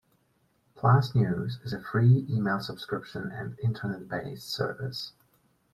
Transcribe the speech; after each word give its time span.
PlusNews 0.75 1.63
is 1.63 1.73
a 1.73 1.79
free 1.79 2.25
email 2.27 2.59
subscription 2.59 3.29
and 3.31 3.55
internet-based 3.59 4.49
service. 4.49 5.13